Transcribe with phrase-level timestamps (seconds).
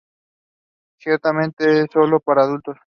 [0.97, 2.75] Ciertamente es solo para adultos.